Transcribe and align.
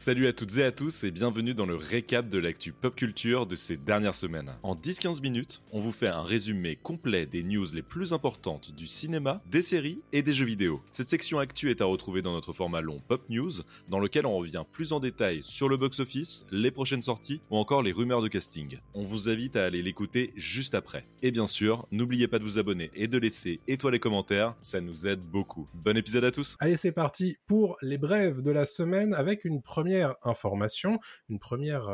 Salut 0.00 0.28
à 0.28 0.32
toutes 0.32 0.56
et 0.56 0.64
à 0.64 0.72
tous 0.72 1.04
et 1.04 1.10
bienvenue 1.10 1.52
dans 1.52 1.66
le 1.66 1.74
récap 1.74 2.30
de 2.30 2.38
l'actu 2.38 2.72
pop 2.72 2.96
culture 2.96 3.46
de 3.46 3.54
ces 3.54 3.76
dernières 3.76 4.14
semaines. 4.14 4.50
En 4.62 4.74
10-15 4.74 5.20
minutes, 5.20 5.60
on 5.72 5.82
vous 5.82 5.92
fait 5.92 6.06
un 6.06 6.22
résumé 6.22 6.74
complet 6.74 7.26
des 7.26 7.42
news 7.42 7.66
les 7.74 7.82
plus 7.82 8.14
importantes 8.14 8.74
du 8.74 8.86
cinéma, 8.86 9.42
des 9.50 9.60
séries 9.60 10.00
et 10.14 10.22
des 10.22 10.32
jeux 10.32 10.46
vidéo. 10.46 10.80
Cette 10.90 11.10
section 11.10 11.38
actu 11.38 11.68
est 11.68 11.82
à 11.82 11.84
retrouver 11.84 12.22
dans 12.22 12.32
notre 12.32 12.54
format 12.54 12.80
long 12.80 13.02
Pop 13.08 13.28
News, 13.28 13.52
dans 13.90 13.98
lequel 13.98 14.24
on 14.24 14.38
revient 14.38 14.62
plus 14.72 14.94
en 14.94 15.00
détail 15.00 15.40
sur 15.42 15.68
le 15.68 15.76
box-office, 15.76 16.46
les 16.50 16.70
prochaines 16.70 17.02
sorties 17.02 17.42
ou 17.50 17.58
encore 17.58 17.82
les 17.82 17.92
rumeurs 17.92 18.22
de 18.22 18.28
casting. 18.28 18.78
On 18.94 19.04
vous 19.04 19.28
invite 19.28 19.56
à 19.56 19.66
aller 19.66 19.82
l'écouter 19.82 20.32
juste 20.34 20.74
après. 20.74 21.04
Et 21.20 21.30
bien 21.30 21.46
sûr, 21.46 21.86
n'oubliez 21.92 22.26
pas 22.26 22.38
de 22.38 22.44
vous 22.44 22.56
abonner 22.56 22.90
et 22.94 23.06
de 23.06 23.18
laisser 23.18 23.60
étoiles 23.68 23.96
et 23.96 24.00
commentaires, 24.00 24.54
ça 24.62 24.80
nous 24.80 25.06
aide 25.06 25.26
beaucoup. 25.26 25.68
Bon 25.74 25.94
épisode 25.94 26.24
à 26.24 26.30
tous 26.30 26.56
Allez, 26.58 26.78
c'est 26.78 26.90
parti 26.90 27.36
pour 27.46 27.76
les 27.82 27.98
brèves 27.98 28.40
de 28.40 28.50
la 28.50 28.64
semaine 28.64 29.12
avec 29.12 29.44
une 29.44 29.60
première 29.60 29.89
information, 30.22 30.98
une 31.28 31.38
première 31.38 31.88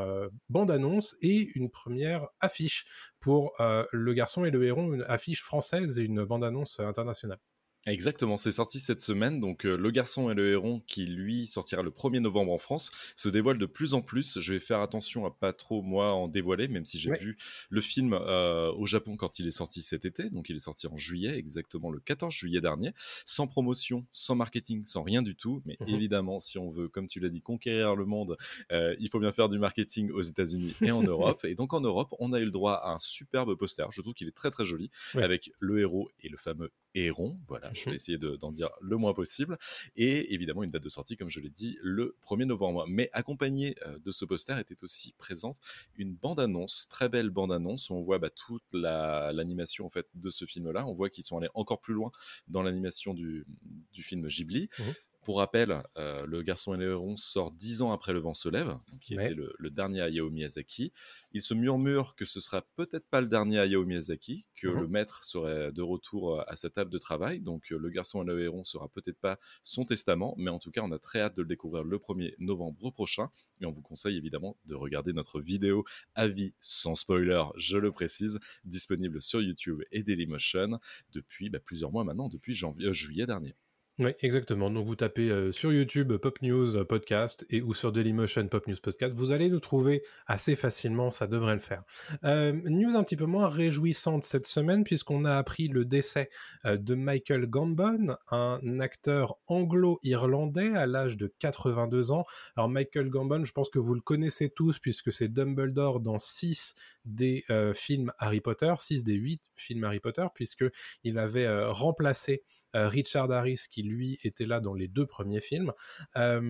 bande-annonce 0.48 1.16
et 1.22 1.50
une 1.54 1.70
première 1.70 2.26
affiche 2.40 2.86
pour 3.20 3.52
Le 3.58 4.14
Garçon 4.14 4.44
et 4.44 4.50
le 4.50 4.64
Héron, 4.64 4.92
une 4.92 5.04
affiche 5.08 5.42
française 5.42 5.98
et 5.98 6.02
une 6.02 6.24
bande-annonce 6.24 6.80
internationale. 6.80 7.38
Exactement, 7.86 8.36
c'est 8.36 8.50
sorti 8.50 8.80
cette 8.80 9.00
semaine. 9.00 9.38
Donc, 9.38 9.64
euh, 9.64 9.76
Le 9.76 9.90
Garçon 9.92 10.28
et 10.28 10.34
le 10.34 10.50
Héron, 10.50 10.82
qui 10.88 11.06
lui 11.06 11.46
sortira 11.46 11.82
le 11.82 11.90
1er 11.90 12.18
novembre 12.18 12.52
en 12.52 12.58
France, 12.58 12.90
se 13.14 13.28
dévoile 13.28 13.58
de 13.58 13.66
plus 13.66 13.94
en 13.94 14.02
plus. 14.02 14.40
Je 14.40 14.54
vais 14.54 14.58
faire 14.58 14.80
attention 14.80 15.24
à 15.24 15.30
pas 15.30 15.52
trop, 15.52 15.82
moi, 15.82 16.12
en 16.12 16.26
dévoiler, 16.26 16.66
même 16.66 16.84
si 16.84 16.98
j'ai 16.98 17.14
vu 17.14 17.36
le 17.70 17.80
film 17.80 18.12
euh, 18.12 18.72
au 18.72 18.86
Japon 18.86 19.16
quand 19.16 19.38
il 19.38 19.46
est 19.46 19.52
sorti 19.52 19.82
cet 19.82 20.04
été. 20.04 20.30
Donc, 20.30 20.50
il 20.50 20.56
est 20.56 20.60
sorti 20.60 20.88
en 20.88 20.96
juillet, 20.96 21.38
exactement 21.38 21.92
le 21.92 22.00
14 22.00 22.34
juillet 22.34 22.60
dernier, 22.60 22.92
sans 23.24 23.46
promotion, 23.46 24.04
sans 24.10 24.34
marketing, 24.34 24.84
sans 24.84 25.04
rien 25.04 25.22
du 25.22 25.36
tout. 25.36 25.62
Mais 25.64 25.76
mhm. 25.78 25.88
évidemment, 25.88 26.40
si 26.40 26.58
on 26.58 26.70
veut, 26.70 26.88
comme 26.88 27.06
tu 27.06 27.20
l'as 27.20 27.28
dit, 27.28 27.40
conquérir 27.40 27.94
le 27.94 28.04
monde, 28.04 28.36
euh, 28.72 28.96
il 28.98 29.08
faut 29.10 29.20
bien 29.20 29.32
faire 29.32 29.48
du 29.48 29.60
marketing 29.60 30.10
aux 30.10 30.22
États-Unis 30.22 30.74
et 30.82 30.90
en 30.90 31.02
Europe. 31.04 31.44
Et 31.44 31.54
donc, 31.54 31.72
en 31.72 31.80
Europe, 31.80 32.12
on 32.18 32.32
a 32.32 32.40
eu 32.40 32.46
le 32.46 32.50
droit 32.50 32.74
à 32.74 32.90
un 32.94 32.98
superbe 32.98 33.54
poster. 33.54 33.86
Je 33.92 34.00
trouve 34.00 34.14
qu'il 34.14 34.26
est 34.26 34.36
très 34.36 34.50
très 34.50 34.64
joli, 34.64 34.90
avec 35.14 35.52
le 35.60 35.78
héros 35.78 36.10
et 36.20 36.28
le 36.28 36.36
fameux 36.36 36.72
héron. 36.96 37.38
Voilà, 37.46 37.72
je 37.74 37.84
vais 37.84 37.90
mhm. 37.90 37.96
essayer 37.96 38.18
d'en 38.18 38.50
dire 38.50 38.70
le 38.80 38.96
moins 38.96 39.14
possible. 39.14 39.58
Et 39.96 40.34
évidemment, 40.34 40.62
une 40.62 40.70
date 40.70 40.82
de 40.82 40.88
sortie, 40.88 41.16
comme 41.16 41.30
je 41.30 41.40
l'ai 41.40 41.50
dit, 41.50 41.78
le 41.82 42.16
1er 42.22 42.44
novembre. 42.44 42.86
Mais 42.88 43.10
accompagné 43.12 43.76
euh, 43.86 43.98
de 43.98 44.12
ce 44.12 44.24
poster 44.24 44.58
était 44.58 44.82
aussi 44.82 45.14
présente 45.18 45.60
une 45.96 46.14
bande-annonce, 46.14 46.88
très 46.88 47.08
belle 47.08 47.30
bande-annonce, 47.30 47.90
on 47.90 48.02
voit 48.02 48.18
bah, 48.18 48.30
toute 48.30 48.64
l'animation 48.72 49.86
en 49.86 49.90
fait, 49.90 50.08
de 50.14 50.30
ce 50.30 50.44
film-là. 50.46 50.86
On 50.86 50.94
voit 50.94 51.10
qu'ils 51.10 51.24
sont 51.24 51.38
allés 51.38 51.50
encore 51.54 51.80
plus 51.80 51.94
loin 51.94 52.10
dans 52.48 52.62
l'animation 52.62 53.14
du, 53.14 53.46
film 53.92 54.26
Ghibli. 54.28 54.68
Mhm. 54.78 54.94
Pour 55.26 55.38
rappel, 55.38 55.82
euh, 55.96 56.24
Le 56.24 56.42
Garçon 56.42 56.72
et 56.74 56.76
le 56.76 56.92
Héron 56.92 57.16
sort 57.16 57.50
dix 57.50 57.82
ans 57.82 57.90
après 57.90 58.12
Le 58.12 58.20
Vent 58.20 58.32
se 58.32 58.48
lève, 58.48 58.78
qui 59.00 59.14
était 59.14 59.34
le, 59.34 59.70
dernier 59.70 60.02
Hayao 60.02 60.30
Miyazaki. 60.30 60.92
Il 61.32 61.42
se 61.42 61.52
murmure 61.52 62.14
que 62.14 62.24
ce 62.24 62.38
sera 62.38 62.62
peut-être 62.76 63.08
pas 63.08 63.20
le 63.20 63.26
dernier 63.26 63.58
Hayao 63.58 63.84
Miyazaki, 63.84 64.46
que 64.54 64.68
mhm. 64.68 64.82
le 64.82 64.86
maître 64.86 65.24
serait 65.24 65.72
de 65.72 65.82
retour 65.82 66.36
euh, 66.36 66.44
à 66.46 66.54
sa 66.54 66.70
table 66.70 66.92
de 66.92 66.98
travail. 66.98 67.40
Donc 67.40 67.72
euh, 67.72 67.76
Le 67.76 67.90
Garçon 67.90 68.22
et 68.22 68.24
le 68.24 68.40
Héron 68.40 68.62
sera 68.62 68.88
peut-être 68.88 69.18
pas 69.18 69.40
son 69.64 69.84
testament, 69.84 70.36
mais 70.38 70.52
en 70.52 70.60
tout 70.60 70.70
cas, 70.70 70.82
on 70.84 70.92
a 70.92 70.98
très 71.00 71.22
hâte 71.22 71.34
de 71.34 71.42
le 71.42 71.48
découvrir 71.48 71.82
le 71.82 71.98
1er 71.98 72.36
novembre 72.38 72.92
prochain. 72.92 73.28
Et 73.60 73.66
on 73.66 73.72
vous 73.72 73.82
conseille 73.82 74.16
évidemment 74.16 74.56
de 74.66 74.76
regarder 74.76 75.12
notre 75.12 75.40
vidéo 75.40 75.84
avis 76.14 76.54
sans 76.60 76.94
spoiler, 76.94 77.42
je 77.56 77.78
le 77.78 77.90
précise, 77.90 78.38
disponible 78.64 79.20
sur 79.20 79.42
YouTube 79.42 79.82
et 79.90 80.04
Dailymotion 80.04 80.78
depuis 81.10 81.50
bah, 81.50 81.58
plusieurs 81.58 81.90
mois 81.90 82.04
maintenant, 82.04 82.28
depuis 82.28 82.54
janvier, 82.54 82.92
juillet 82.92 83.26
dernier. 83.26 83.56
Oui, 83.98 84.10
exactement. 84.20 84.68
Donc 84.68 84.86
vous 84.86 84.94
tapez 84.94 85.30
euh, 85.30 85.52
sur 85.52 85.72
YouTube 85.72 86.14
Pop 86.18 86.42
News 86.42 86.84
Podcast 86.84 87.46
et 87.48 87.62
ou 87.62 87.72
sur 87.72 87.92
Dailymotion 87.92 88.46
Pop 88.46 88.66
News 88.66 88.76
Podcast, 88.82 89.14
vous 89.14 89.32
allez 89.32 89.48
nous 89.48 89.58
trouver 89.58 90.02
assez 90.26 90.54
facilement, 90.54 91.10
ça 91.10 91.26
devrait 91.26 91.54
le 91.54 91.60
faire. 91.60 91.82
Euh, 92.22 92.52
news 92.66 92.94
un 92.94 93.02
petit 93.02 93.16
peu 93.16 93.24
moins 93.24 93.48
réjouissante 93.48 94.22
cette 94.22 94.44
semaine 94.44 94.84
puisqu'on 94.84 95.24
a 95.24 95.36
appris 95.36 95.68
le 95.68 95.86
décès 95.86 96.28
euh, 96.66 96.76
de 96.76 96.94
Michael 96.94 97.46
Gambon, 97.46 98.18
un 98.30 98.80
acteur 98.80 99.38
anglo-irlandais 99.46 100.76
à 100.76 100.86
l'âge 100.86 101.16
de 101.16 101.32
82 101.38 102.12
ans. 102.12 102.26
Alors 102.54 102.68
Michael 102.68 103.08
Gambon, 103.08 103.46
je 103.46 103.52
pense 103.52 103.70
que 103.70 103.78
vous 103.78 103.94
le 103.94 104.02
connaissez 104.02 104.50
tous 104.50 104.78
puisque 104.78 105.10
c'est 105.10 105.28
Dumbledore 105.28 106.00
dans 106.00 106.18
6 106.18 106.74
des 107.06 107.44
films 107.74 108.12
Harry 108.18 108.42
Potter, 108.42 108.74
6 108.76 109.04
des 109.04 109.14
8 109.14 109.40
films 109.54 109.84
Harry 109.84 110.00
Potter 110.00 110.26
puisque 110.34 110.64
il 111.02 111.18
avait 111.18 111.48
remplacé 111.64 112.42
euh, 112.42 112.65
Richard 112.76 113.30
Harris 113.30 113.66
qui 113.70 113.82
lui 113.82 114.18
était 114.22 114.46
là 114.46 114.60
dans 114.60 114.74
les 114.74 114.88
deux 114.88 115.06
premiers 115.06 115.40
films, 115.40 115.72
euh, 116.16 116.40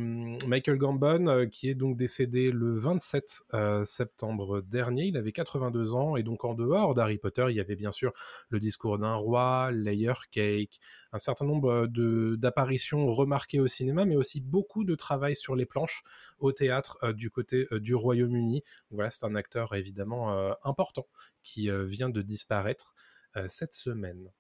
Michael 0.47 0.77
Gambon 0.77 1.27
euh, 1.27 1.47
qui 1.47 1.69
est 1.69 1.75
donc 1.75 1.97
décédé 1.97 2.51
le 2.51 2.77
27 2.77 3.43
septembre 3.85 4.61
dernier, 4.61 5.05
il 5.05 5.17
avait 5.17 5.33
82 5.33 5.95
ans 5.95 6.17
et 6.17 6.23
donc 6.23 6.45
en 6.45 6.55
dehors 6.55 6.95
d'Harry 6.95 7.19
Potter, 7.19 7.47
il 7.51 7.57
y 7.57 7.61
avait 7.61 7.77
bien 7.77 7.93
sûr 7.93 8.13
le 8.49 8.61
discours 8.61 8.99
d'un 8.99 9.15
roi, 9.15 9.71
Layer 9.73 10.15
Cake, 10.31 10.79
un 11.13 11.19
certain 11.19 11.45
nombre 11.45 11.87
d'apparitions 12.37 13.11
remarquées 13.11 13.61
au 13.61 13.69
cinéma, 13.69 14.05
mais 14.05 14.17
aussi 14.17 14.41
beaucoup 14.41 14.85
de 14.85 14.95
travail 14.95 15.35
sur 15.35 15.57
les 15.57 15.67
planches 15.67 16.03
au 16.39 16.53
théâtre 16.53 17.13
du 17.13 17.31
côté 17.31 17.67
du 17.73 17.95
Royaume-Uni. 17.95 18.63
Voilà, 18.91 19.11
c'est 19.11 19.25
un 19.25 19.35
acteur 19.35 19.75
évidemment 19.75 20.55
important 20.65 21.07
qui 21.43 21.71
vient 21.85 22.09
de 22.09 22.23
disparaître 22.23 22.95
cette 23.47 23.73
semaine. 23.73 24.31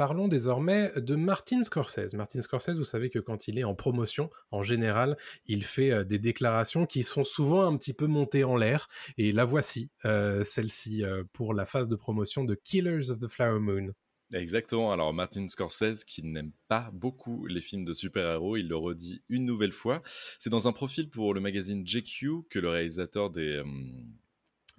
Parlons 0.00 0.28
désormais 0.28 0.90
de 0.96 1.14
Martin 1.14 1.62
Scorsese. 1.62 2.14
Martin 2.14 2.40
Scorsese, 2.40 2.78
vous 2.78 2.84
savez 2.84 3.10
que 3.10 3.18
quand 3.18 3.48
il 3.48 3.58
est 3.58 3.64
en 3.64 3.74
promotion, 3.74 4.30
en 4.50 4.62
général, 4.62 5.18
il 5.44 5.62
fait 5.62 5.90
euh, 5.90 6.04
des 6.04 6.18
déclarations 6.18 6.86
qui 6.86 7.02
sont 7.02 7.22
souvent 7.22 7.66
un 7.66 7.76
petit 7.76 7.92
peu 7.92 8.06
montées 8.06 8.42
en 8.42 8.56
l'air. 8.56 8.88
Et 9.18 9.30
la 9.30 9.44
voici, 9.44 9.90
euh, 10.06 10.42
celle-ci, 10.42 11.04
euh, 11.04 11.24
pour 11.34 11.52
la 11.52 11.66
phase 11.66 11.90
de 11.90 11.96
promotion 11.96 12.44
de 12.44 12.54
Killers 12.54 13.10
of 13.10 13.18
the 13.18 13.28
Flower 13.28 13.60
Moon. 13.60 13.92
Exactement. 14.32 14.90
Alors 14.90 15.12
Martin 15.12 15.46
Scorsese, 15.48 16.06
qui 16.06 16.22
n'aime 16.22 16.52
pas 16.68 16.90
beaucoup 16.94 17.44
les 17.44 17.60
films 17.60 17.84
de 17.84 17.92
super-héros, 17.92 18.56
il 18.56 18.68
le 18.68 18.76
redit 18.76 19.20
une 19.28 19.44
nouvelle 19.44 19.72
fois. 19.72 20.02
C'est 20.38 20.48
dans 20.48 20.66
un 20.66 20.72
profil 20.72 21.10
pour 21.10 21.34
le 21.34 21.42
magazine 21.42 21.86
JQ 21.86 22.44
que 22.48 22.58
le 22.58 22.70
réalisateur 22.70 23.28
des 23.28 23.62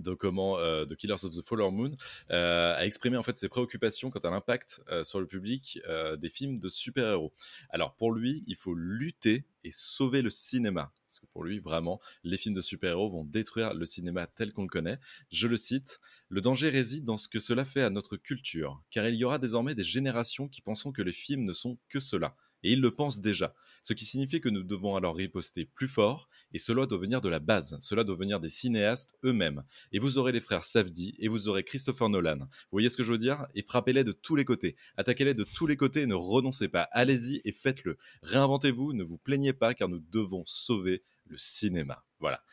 de 0.02 0.14
comment 0.14 0.58
euh, 0.58 0.86
de 0.86 0.96
Killers 0.96 1.24
of 1.24 1.36
the 1.36 1.42
Fallen 1.42 1.74
Moon 1.74 1.92
euh, 2.32 2.76
a 2.76 2.86
exprimé 2.86 3.18
en 3.18 3.24
fait 3.24 3.38
ses 3.38 3.50
préoccupations 3.50 4.10
quant 4.10 4.20
à 4.20 4.30
l'impact 4.30 4.82
euh, 4.90 5.04
sur 5.04 5.20
le 5.20 5.28
public 5.28 5.80
des 6.18 6.30
films 6.30 6.60
de 6.60 6.70
super-héros. 6.70 7.34
Alors 7.70 7.96
pour 7.96 8.12
lui, 8.12 8.44
il 8.48 8.56
faut 8.56 8.74
lutter 8.74 9.46
et 9.64 9.72
sauver 9.72 10.22
le 10.22 10.30
cinéma. 10.30 10.92
Parce 11.08 11.20
que 11.20 11.26
pour 11.28 11.44
lui, 11.44 11.60
vraiment, 11.60 12.00
les 12.24 12.38
films 12.38 12.56
de 12.56 12.62
super-héros 12.62 13.10
vont 13.10 13.24
détruire 13.24 13.74
le 13.74 13.86
cinéma 13.86 14.28
tel 14.28 14.54
qu'on 14.54 14.64
le 14.64 14.70
connaît. 14.70 15.00
Je 15.30 15.48
le 15.48 15.58
cite, 15.58 16.00
Le 16.30 16.42
danger 16.42 16.70
réside 16.70 17.04
dans 17.04 17.18
ce 17.18 17.28
que 17.28 17.40
cela 17.40 17.66
fait 17.66 17.84
à 17.84 17.90
notre 17.90 18.18
culture, 18.18 18.82
car 18.90 19.08
il 19.08 19.16
y 19.16 19.24
aura 19.24 19.38
désormais 19.38 19.76
des 19.76 19.84
générations 19.84 20.48
qui 20.48 20.62
penseront 20.62 20.92
que 20.92 21.02
les 21.02 21.12
films 21.12 21.44
ne 21.44 21.54
sont 21.54 21.78
que 21.90 22.00
cela 22.00 22.36
et 22.64 22.74
ils 22.74 22.82
le 22.82 22.92
pensent 22.92 23.22
déjà. 23.22 23.54
Ce 23.84 23.94
qui 23.94 24.06
signifie 24.06 24.42
que 24.42 24.50
nous 24.50 24.64
devons 24.64 24.96
alors 24.96 25.16
riposter 25.16 25.66
plus 25.66 25.88
fort, 25.88 26.30
et 26.54 26.60
cela 26.60 26.86
doit 26.86 26.98
venir 26.98 27.22
de 27.22 27.30
la 27.30 27.40
base, 27.40 27.78
cela 27.82 28.04
doit 28.04 28.16
venir 28.16 28.40
des 28.40 28.50
cinéastes 28.50 29.16
eux-mêmes. 29.24 29.64
Et 29.92 30.00
vous 30.00 30.18
aurez 30.18 30.32
les 30.32 30.42
frères 30.42 30.64
Safdie, 30.64 31.16
et 31.20 31.28
vous 31.28 31.48
aurez 31.48 31.64
Christopher 31.64 32.10
Nolan. 32.10 32.38
Vous 32.40 32.46
voyez 32.72 32.90
ce 32.90 32.98
que 32.98 33.04
je 33.04 33.12
veux 33.12 33.18
dire? 33.18 33.48
Et 33.56 33.64
frappez-les 33.64 34.04
de 34.04 34.12
tous 34.12 34.36
les 34.36 34.46
côtés. 34.46 34.76
Attaquez-les 34.98 35.34
de 35.34 35.44
tous 35.44 35.68
les 35.68 35.78
côtés 35.78 36.02
et 36.02 36.08
ne 36.08 36.16
renoncez 36.16 36.68
pas. 36.68 36.88
Allez-y 36.92 37.42
et 37.46 37.52
faites-le. 37.52 37.98
Réinventez-vous, 38.24 38.94
ne 38.94 39.04
vous 39.04 39.18
plaignez 39.18 39.54
pas, 39.54 39.74
car 39.74 39.90
nous 39.90 40.00
devons 40.12 40.44
sauver 40.46 41.04
le 41.26 41.38
cinéma. 41.38 42.04
Voilà. 42.20 42.44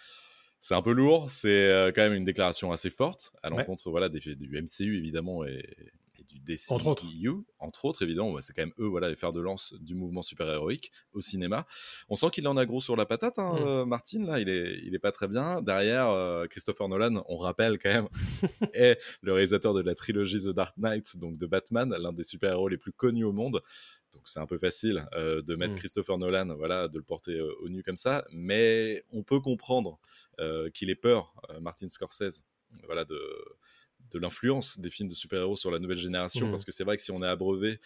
C'est 0.61 0.75
un 0.75 0.83
peu 0.83 0.93
lourd, 0.93 1.31
c'est 1.31 1.49
euh, 1.51 1.93
quand 1.95 2.03
même 2.03 2.15
une 2.15 2.25
déclaration 2.25 2.73
assez 2.73 2.91
forte 2.91 3.33
à 3.45 3.51
l'encontre 3.51 3.91
voilà, 3.91 4.09
du 4.09 4.61
MCU 4.61 4.97
évidemment 4.97 5.45
et, 5.45 5.65
du 6.28 6.41
DCU, 6.41 6.75
entre 6.75 6.87
autres, 6.89 7.06
entre 7.59 7.84
autres 7.87 8.03
évidemment, 8.03 8.41
c'est 8.41 8.53
quand 8.53 8.62
même 8.62 8.75
eux, 8.78 8.87
voilà, 8.87 9.09
les 9.09 9.16
fers 9.16 9.33
de 9.33 9.41
lance 9.41 9.75
du 9.81 9.94
mouvement 9.94 10.22
super-héroïque 10.22 10.93
au 11.12 11.21
cinéma. 11.21 11.66
On 12.09 12.16
sent 12.16 12.28
qu'il 12.31 12.47
en 12.49 12.56
a 12.56 12.66
gros 12.66 12.81
sur 12.81 12.97
la 12.97 13.06
patate, 13.06 13.39
hein, 13.39 13.55
mm. 13.55 13.66
euh, 13.66 13.84
Martin, 13.84 14.25
là, 14.25 14.38
il 14.38 14.49
est, 14.49 14.79
il 14.85 14.94
est 14.94 14.99
pas 14.99 15.12
très 15.12 15.29
bien. 15.29 15.62
Derrière, 15.62 16.08
euh, 16.11 16.47
Christopher 16.47 16.88
Nolan, 16.88 17.25
on 17.29 17.37
rappelle 17.37 17.79
quand 17.79 17.91
même, 17.91 18.08
est 18.75 18.99
le 19.23 19.32
réalisateur 19.32 19.75
de 19.75 19.81
la 19.81 19.94
trilogie 19.94 20.41
The 20.41 20.49
Dark 20.49 20.76
Knight, 20.76 21.17
donc 21.17 21.37
de 21.37 21.47
Batman, 21.47 21.94
l'un 21.99 22.12
des 22.12 22.23
super-héros 22.23 22.69
les 22.69 22.79
plus 22.79 22.93
connus 22.93 23.25
au 23.25 23.32
monde. 23.32 23.62
Donc 24.12 24.23
c'est 24.26 24.41
un 24.41 24.47
peu 24.47 24.58
facile 24.58 25.06
euh, 25.14 25.43
de 25.43 25.55
mettre 25.55 25.75
mm. 25.75 25.79
Christopher 25.79 26.19
Nolan, 26.19 26.55
voilà, 26.56 26.88
de 26.88 26.99
le 26.99 27.05
porter 27.05 27.41
au 27.41 27.69
nu 27.69 27.82
comme 27.82 27.97
ça, 27.97 28.25
mais 28.32 29.03
on 29.12 29.23
peut 29.23 29.41
comprendre 29.41 29.99
qu'il 30.73 30.88
ait 30.88 30.94
peur, 30.94 31.35
Martin 31.61 31.88
Scorsese, 31.88 32.44
voilà, 32.87 33.05
de 33.05 33.19
de 34.10 34.19
l'influence 34.19 34.78
des 34.78 34.90
films 34.90 35.08
de 35.08 35.14
super-héros 35.14 35.56
sur 35.56 35.70
la 35.70 35.78
nouvelle 35.78 35.99
génération, 35.99 36.46
mmh. 36.46 36.50
parce 36.50 36.64
que 36.64 36.72
c'est 36.72 36.84
vrai 36.84 36.96
que 36.96 37.02
si 37.02 37.10
on 37.10 37.22
est 37.22 37.28
abreuvé 37.28 37.81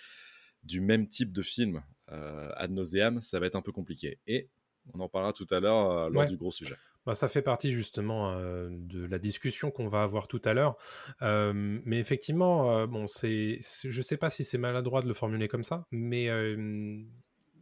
du 0.62 0.80
même 0.80 1.08
type 1.08 1.32
de 1.32 1.42
film 1.42 1.82
euh, 2.10 2.50
ad 2.56 2.70
nauseam, 2.70 3.20
ça 3.20 3.40
va 3.40 3.46
être 3.46 3.56
un 3.56 3.62
peu 3.62 3.72
compliqué. 3.72 4.18
Et 4.26 4.50
on 4.94 5.00
en 5.00 5.08
parlera 5.08 5.32
tout 5.32 5.46
à 5.50 5.60
l'heure 5.60 5.90
euh, 5.90 6.10
lors 6.10 6.26
du 6.26 6.36
gros 6.36 6.52
sujet. 6.52 6.76
Bah, 7.04 7.14
ça 7.14 7.28
fait 7.28 7.42
partie 7.42 7.72
justement 7.72 8.32
euh, 8.32 8.68
de 8.70 9.04
la 9.04 9.18
discussion 9.18 9.70
qu'on 9.72 9.88
va 9.88 10.02
avoir 10.02 10.28
tout 10.28 10.42
à 10.44 10.54
l'heure. 10.54 10.76
mais 11.20 11.98
effectivement, 11.98 12.86
bon, 12.86 13.06
c'est, 13.06 13.58
je 13.60 14.02
sais 14.02 14.16
pas 14.16 14.30
si 14.30 14.44
c'est 14.44 14.58
maladroit 14.58 15.02
de 15.02 15.08
le 15.08 15.14
formuler 15.14 15.48
comme 15.48 15.64
ça, 15.64 15.86
mais 15.90 16.28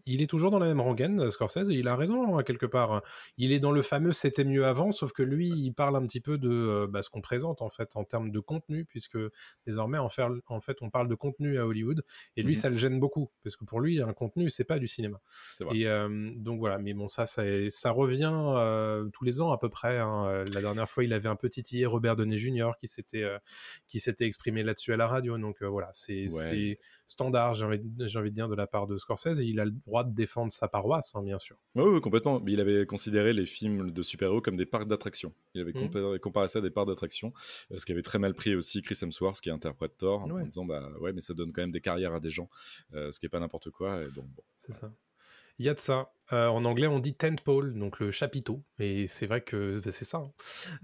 il 0.06 0.22
est 0.22 0.26
toujours 0.26 0.50
dans 0.50 0.58
la 0.58 0.66
même 0.66 0.80
rengaine, 0.80 1.30
Scorsese, 1.30 1.70
et 1.70 1.74
il 1.74 1.88
a 1.88 1.96
raison, 1.96 2.38
hein, 2.38 2.42
quelque 2.42 2.66
part. 2.66 2.92
Hein. 2.92 3.02
Il 3.36 3.52
est 3.52 3.60
dans 3.60 3.72
le 3.72 3.82
fameux 3.82 4.12
c'était 4.12 4.44
mieux 4.44 4.64
avant, 4.64 4.92
sauf 4.92 5.12
que 5.12 5.22
lui, 5.22 5.48
il 5.48 5.72
parle 5.72 5.96
un 5.96 6.06
petit 6.06 6.20
peu 6.20 6.38
de 6.38 6.86
bah, 6.90 7.02
ce 7.02 7.10
qu'on 7.10 7.20
présente, 7.20 7.62
en 7.62 7.68
fait, 7.68 7.96
en 7.96 8.04
termes 8.04 8.30
de 8.30 8.40
contenu, 8.40 8.84
puisque 8.84 9.18
désormais, 9.66 9.98
en, 9.98 10.08
fait, 10.08 10.76
on 10.80 10.90
parle 10.90 11.08
de 11.08 11.14
contenu 11.14 11.58
à 11.58 11.66
Hollywood, 11.66 12.02
et 12.36 12.42
lui, 12.42 12.52
mmh 12.52 12.60
ça 12.60 12.68
le 12.68 12.76
gêne 12.76 13.00
beaucoup, 13.00 13.30
parce 13.42 13.56
que 13.56 13.64
pour 13.64 13.80
lui, 13.80 14.02
un 14.02 14.12
contenu, 14.12 14.50
c'est 14.50 14.64
pas 14.64 14.78
du 14.78 14.88
cinéma. 14.88 15.20
Et 15.72 15.86
donc 16.36 16.58
voilà, 16.58 16.78
mais 16.78 16.94
bon, 16.94 17.08
ça, 17.08 17.26
ça, 17.26 17.42
ça 17.68 17.90
revient 17.90 19.10
tous 19.12 19.24
les 19.24 19.40
ans 19.40 19.52
à 19.52 19.58
peu 19.58 19.68
près. 19.68 19.98
Hein. 19.98 20.44
La 20.52 20.60
dernière 20.60 20.88
fois, 20.88 21.04
il 21.04 21.12
avait 21.12 21.28
un 21.28 21.36
petit 21.36 21.50
titillé 21.50 21.86
Robert 21.86 22.16
Downey 22.16 22.38
Jr. 22.38 22.72
qui 22.80 22.86
s'était 22.86 23.26
qui 23.88 24.00
s'était 24.00 24.24
exprimé 24.24 24.62
là-dessus 24.62 24.92
à 24.92 24.96
la 24.96 25.06
radio. 25.06 25.36
Donc 25.38 25.62
voilà, 25.62 25.88
c'est 25.92 26.28
standard, 27.06 27.54
j'ai 27.54 27.66
envie, 27.66 27.80
envie, 28.16 28.30
de 28.30 28.34
dire, 28.34 28.48
de 28.48 28.54
la 28.54 28.66
part 28.66 28.86
de 28.86 28.96
Scorsese, 28.96 29.40
et 29.40 29.44
il 29.44 29.58
a 29.58 29.64
le 29.64 29.72
droit 29.90 30.04
de 30.04 30.12
défendre 30.12 30.52
sa 30.52 30.68
paroisse, 30.68 31.14
hein, 31.14 31.22
bien 31.22 31.38
sûr. 31.38 31.56
Oui, 31.74 32.00
complètement. 32.00 32.40
Mais 32.40 32.52
il 32.52 32.60
avait 32.60 32.86
considéré 32.86 33.32
les 33.32 33.44
films 33.44 33.90
de 33.90 34.02
super-héros 34.02 34.40
comme 34.40 34.56
des 34.56 34.66
parcs 34.66 34.88
d'attractions. 34.88 35.34
Il 35.54 35.60
avait 35.60 35.72
mmh. 35.72 36.18
comparé, 36.20 36.48
ça 36.48 36.60
à 36.60 36.62
des 36.62 36.70
parcs 36.70 36.86
d'attractions, 36.86 37.32
ce 37.76 37.84
qui 37.84 37.92
avait 37.92 38.02
très 38.02 38.18
mal 38.18 38.34
pris 38.34 38.54
aussi 38.54 38.80
Chris 38.82 38.98
Hemsworth, 39.02 39.40
qui 39.40 39.50
interprète 39.50 39.96
Thor, 39.98 40.24
en 40.24 40.40
disant 40.44 40.64
bah 40.64 40.88
ouais, 41.00 41.12
mais 41.12 41.20
ça 41.20 41.34
donne 41.34 41.52
quand 41.52 41.60
même 41.60 41.72
des 41.72 41.80
carrières 41.80 42.14
à 42.14 42.20
des 42.20 42.30
gens, 42.30 42.48
ce 42.92 43.18
qui 43.18 43.26
est 43.26 43.30
pas 43.30 43.40
n'importe 43.40 43.70
quoi. 43.70 44.02
Et 44.02 44.10
donc, 44.10 44.26
bon, 44.26 44.42
c'est 44.56 44.72
ça. 44.72 44.92
Il 45.58 45.66
y 45.66 45.68
a 45.68 45.74
de 45.74 45.78
ça. 45.78 46.10
Euh, 46.32 46.48
en 46.48 46.64
anglais, 46.64 46.86
on 46.86 46.98
dit 46.98 47.14
tentpole, 47.14 47.74
donc 47.78 47.98
le 47.98 48.10
chapiteau. 48.10 48.62
Et 48.78 49.06
c'est 49.06 49.26
vrai 49.26 49.40
que 49.40 49.80
c'est 49.82 50.04
ça. 50.04 50.18
Hein. 50.18 50.30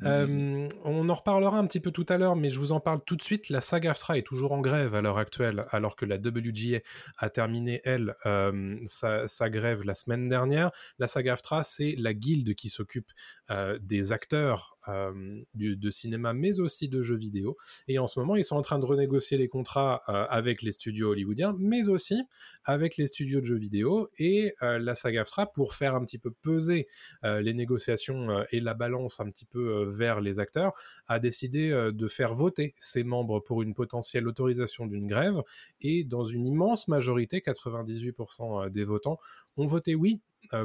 Mmh. 0.00 0.06
Euh, 0.06 0.68
on 0.84 1.08
en 1.08 1.14
reparlera 1.14 1.58
un 1.58 1.66
petit 1.66 1.80
peu 1.80 1.90
tout 1.90 2.06
à 2.08 2.18
l'heure, 2.18 2.36
mais 2.36 2.50
je 2.50 2.58
vous 2.58 2.72
en 2.72 2.80
parle 2.80 3.00
tout 3.04 3.16
de 3.16 3.22
suite. 3.22 3.48
La 3.48 3.60
saga 3.60 3.92
AFTRA 3.92 4.18
est 4.18 4.22
toujours 4.22 4.52
en 4.52 4.60
grève 4.60 4.94
à 4.94 5.00
l'heure 5.00 5.18
actuelle, 5.18 5.66
alors 5.70 5.96
que 5.96 6.04
la 6.04 6.16
WGA 6.16 6.80
a 7.18 7.30
terminé, 7.30 7.80
elle, 7.84 8.14
euh, 8.26 8.76
sa, 8.84 9.50
grève 9.50 9.84
la 9.84 9.94
semaine 9.94 10.28
dernière. 10.28 10.70
La 10.98 11.06
saga 11.06 11.34
AFTRA, 11.34 11.62
c'est 11.62 11.94
la 11.98 12.14
guilde 12.14 12.54
qui 12.54 12.68
s'occupe 12.68 13.10
des 13.80 14.12
acteurs 14.12 14.76
de 15.54 15.90
cinéma, 15.90 16.32
mais 16.32 16.58
aussi 16.58 16.88
de 16.88 17.00
jeux 17.00 17.16
vidéo. 17.16 17.56
Et 17.86 17.98
en 17.98 18.06
ce 18.06 18.18
moment, 18.18 18.36
ils 18.36 18.44
sont 18.44 18.56
en 18.56 18.62
train 18.62 18.78
de 18.78 18.84
renégocier 18.84 19.38
les 19.38 19.48
contrats 19.48 19.96
avec 20.06 20.62
les 20.62 20.72
studios 20.72 21.10
hollywoodiens, 21.10 21.54
mais 21.58 21.88
aussi 21.88 22.22
avec 22.64 22.96
les 22.96 23.06
studios 23.06 23.40
de 23.40 23.46
jeux 23.46 23.58
vidéo. 23.58 24.10
Et 24.18 24.52
la 24.60 24.94
saga 24.94 25.22
AFTRA 25.22 25.35
pour 25.44 25.74
faire 25.74 25.94
un 25.94 26.02
petit 26.02 26.18
peu 26.18 26.30
peser 26.30 26.86
euh, 27.24 27.42
les 27.42 27.52
négociations 27.52 28.30
euh, 28.30 28.44
et 28.52 28.60
la 28.60 28.72
balance 28.72 29.20
un 29.20 29.26
petit 29.26 29.44
peu 29.44 29.58
euh, 29.58 29.90
vers 29.90 30.22
les 30.22 30.38
acteurs, 30.38 30.72
a 31.08 31.18
décidé 31.18 31.70
de 31.92 32.08
faire 32.08 32.34
voter 32.34 32.74
ses 32.78 33.04
membres 33.04 33.40
pour 33.40 33.62
une 33.62 33.74
potentielle 33.74 34.26
autorisation 34.26 34.86
d'une 34.86 35.06
grève. 35.06 35.42
Et 35.80 36.04
dans 36.04 36.24
une 36.24 36.46
immense 36.46 36.88
majorité, 36.88 37.40
98% 37.40 38.70
des 38.70 38.84
votants 38.84 39.18
ont 39.56 39.66
voté 39.66 39.94
oui 39.94 40.20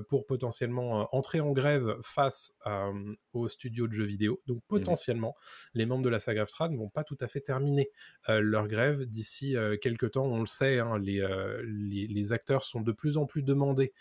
pour 0.08 0.26
potentiellement 0.26 1.02
euh, 1.02 1.06
entrer 1.12 1.40
en 1.40 1.52
grève 1.52 1.96
face 2.04 2.56
euh, 2.68 2.92
aux 3.34 3.48
studios 3.48 3.88
de 3.88 3.94
jeux 3.94 4.06
vidéo. 4.06 4.42
Donc 4.48 4.58
mmh 4.58 4.62
potentiellement, 4.68 5.36
les 5.74 5.86
membres 5.86 6.04
de 6.04 6.10
la 6.10 6.20
saga 6.20 6.46
Strad 6.46 6.72
ne 6.72 6.78
vont 6.78 6.90
pas 6.90 7.04
tout 7.04 7.18
à 7.20 7.28
fait 7.28 7.42
terminer 7.42 7.90
leur 8.28 8.68
grève 8.68 9.06
d'ici 9.06 9.56
quelques 9.82 10.12
temps. 10.12 10.26
On 10.26 10.40
le 10.40 10.46
sait, 10.46 10.80
hein, 10.80 10.98
les, 10.98 11.22
les, 12.08 12.34
acteurs 12.34 12.64
sont 12.64 12.82
de 12.82 12.92
plus 12.92 13.18
en 13.18 13.26
plus 13.26 13.44
demandés 13.44 13.92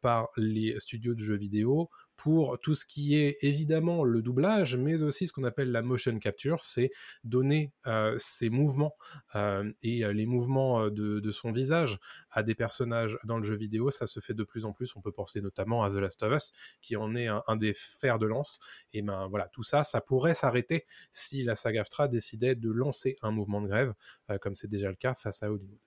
par 0.00 0.28
les 0.36 0.78
studios 0.80 1.14
de 1.14 1.20
jeux 1.20 1.36
vidéo 1.36 1.90
pour 2.16 2.58
tout 2.60 2.74
ce 2.74 2.84
qui 2.84 3.16
est 3.16 3.36
évidemment 3.42 4.04
le 4.04 4.22
doublage, 4.22 4.76
mais 4.76 5.02
aussi 5.02 5.26
ce 5.26 5.32
qu'on 5.32 5.44
appelle 5.44 5.70
la 5.70 5.82
motion 5.82 6.18
capture, 6.18 6.62
c'est 6.62 6.90
donner 7.24 7.72
euh, 7.86 8.16
ses 8.18 8.50
mouvements 8.50 8.96
euh, 9.34 9.70
et 9.82 10.04
euh, 10.04 10.12
les 10.12 10.26
mouvements 10.26 10.88
de, 10.88 11.30
son 11.30 11.52
visage 11.52 11.98
à 12.30 12.42
des 12.42 12.54
personnages 12.54 13.18
dans 13.24 13.38
le 13.38 13.44
jeu 13.44 13.56
vidéo. 13.56 13.90
Ça 13.90 14.06
se 14.06 14.20
fait 14.20 14.34
de 14.34 14.44
plus 14.44 14.64
en 14.64 14.72
plus. 14.72 14.94
On 14.96 15.00
peut 15.00 15.12
penser 15.12 15.40
notamment 15.40 15.84
à 15.84 15.90
The 15.90 15.96
Last 15.96 16.22
of 16.22 16.34
Us, 16.34 16.52
qui 16.80 16.96
en 16.96 17.14
est 17.14 17.26
un, 17.28 17.56
des 17.56 17.74
fers 17.74 18.18
de 18.18 18.26
lance. 18.26 18.58
Et 18.92 19.02
ben 19.02 19.26
voilà, 19.28 19.48
tout 19.48 19.62
ça, 19.62 19.84
ça 19.84 20.00
pourrait 20.00 20.34
s'arrêter 20.34 20.86
si 21.10 21.42
la 21.42 21.54
saga 21.54 21.82
AFTRA 21.82 22.08
décidait 22.08 22.54
de 22.54 22.70
lancer 22.70 23.16
un 23.22 23.30
mouvement 23.30 23.60
de 23.60 23.68
grève, 23.68 23.92
comme 24.40 24.54
c'est 24.54 24.68
déjà 24.68 24.88
le 24.88 24.96
cas 24.96 25.14
face 25.14 25.42
à 25.42 25.50
Hollywood. 25.50 25.85